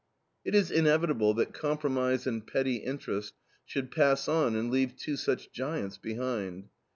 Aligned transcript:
It 0.43 0.55
is 0.55 0.71
inevitable 0.71 1.35
that 1.35 1.53
compromise 1.53 2.25
and 2.25 2.47
petty 2.47 2.77
interest 2.77 3.35
should 3.65 3.91
pass 3.91 4.27
on 4.27 4.55
and 4.55 4.71
leave 4.71 4.95
two 4.97 5.15
such 5.15 5.51
giants 5.51 5.99
behind. 5.99 6.69